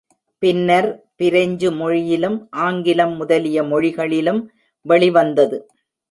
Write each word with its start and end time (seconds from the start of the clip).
பின்னர் 0.43 0.87
பிரெஞ்சு 1.15 1.71
மொழியிலும், 1.71 2.37
ஆங்கிலம் 2.61 3.15
முதலிய 3.15 3.63
மொழிகளிலும் 3.63 4.41
வெளி 4.85 5.09
வந்தது. 5.09 5.59